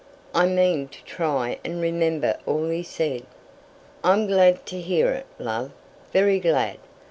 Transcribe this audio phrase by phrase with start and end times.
[0.33, 3.23] I mean to try and remember all he said."
[4.03, 5.69] "I'm glad to hear it, love;
[6.11, 6.77] very glad.